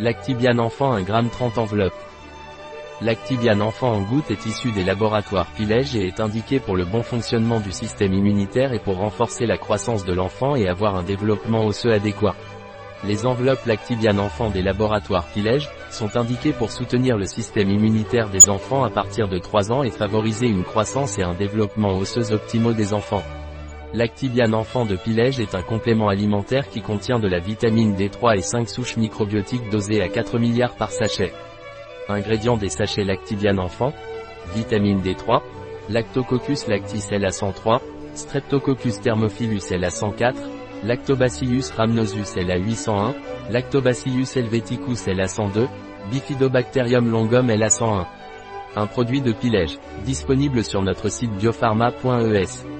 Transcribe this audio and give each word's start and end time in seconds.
Lactibiane 0.00 0.58
enfant 0.58 0.92
1 0.94 1.06
g 1.06 1.30
30 1.30 1.56
enveloppe. 1.56 1.94
Lactibiane 3.00 3.62
enfant 3.62 3.92
en 3.92 4.02
goutte 4.02 4.28
est 4.32 4.44
issu 4.44 4.72
des 4.72 4.82
laboratoires 4.82 5.46
Pilège 5.52 5.94
et 5.94 6.08
est 6.08 6.18
indiqué 6.18 6.58
pour 6.58 6.74
le 6.74 6.84
bon 6.84 7.04
fonctionnement 7.04 7.60
du 7.60 7.70
système 7.70 8.12
immunitaire 8.12 8.72
et 8.72 8.80
pour 8.80 8.96
renforcer 8.96 9.46
la 9.46 9.56
croissance 9.56 10.04
de 10.04 10.12
l'enfant 10.12 10.56
et 10.56 10.66
avoir 10.66 10.96
un 10.96 11.04
développement 11.04 11.64
osseux 11.64 11.92
adéquat. 11.92 12.34
Les 13.04 13.24
enveloppes 13.24 13.66
Lactibiane 13.66 14.18
enfant 14.18 14.50
des 14.50 14.62
laboratoires 14.62 15.26
Pilège 15.32 15.70
sont 15.90 16.16
indiquées 16.16 16.52
pour 16.52 16.72
soutenir 16.72 17.16
le 17.16 17.26
système 17.26 17.70
immunitaire 17.70 18.30
des 18.30 18.48
enfants 18.48 18.82
à 18.82 18.90
partir 18.90 19.28
de 19.28 19.38
3 19.38 19.70
ans 19.70 19.84
et 19.84 19.90
favoriser 19.90 20.48
une 20.48 20.64
croissance 20.64 21.20
et 21.20 21.22
un 21.22 21.34
développement 21.34 21.96
osseux 21.96 22.32
optimaux 22.32 22.72
des 22.72 22.94
enfants. 22.94 23.22
Lactibiane 23.94 24.54
enfant 24.54 24.84
de 24.84 24.96
Pilège 24.96 25.38
est 25.38 25.54
un 25.54 25.62
complément 25.62 26.08
alimentaire 26.08 26.68
qui 26.68 26.82
contient 26.82 27.20
de 27.20 27.28
la 27.28 27.38
vitamine 27.38 27.94
D3 27.94 28.36
et 28.36 28.42
5 28.42 28.68
souches 28.68 28.96
microbiotiques 28.96 29.70
dosées 29.70 30.02
à 30.02 30.08
4 30.08 30.40
milliards 30.40 30.74
par 30.74 30.90
sachet. 30.90 31.32
Ingrédients 32.08 32.56
des 32.56 32.70
sachets 32.70 33.04
Lactibiane 33.04 33.60
enfant. 33.60 33.92
Vitamine 34.52 35.00
D3. 35.00 35.42
Lactococcus 35.88 36.66
lactis 36.66 37.06
LA103. 37.12 37.80
Streptococcus 38.14 39.00
thermophilus 39.00 39.70
LA104. 39.70 40.34
Lactobacillus 40.82 41.70
rhamnosus 41.76 42.34
LA801. 42.34 43.14
Lactobacillus 43.50 44.36
helveticus 44.36 45.06
LA102. 45.06 45.68
Bifidobacterium 46.10 47.08
longum 47.08 47.48
LA101. 47.48 48.06
Un 48.74 48.86
produit 48.88 49.20
de 49.20 49.30
Pilège, 49.30 49.78
disponible 50.04 50.64
sur 50.64 50.82
notre 50.82 51.08
site 51.08 51.30
biopharma.es. 51.36 52.73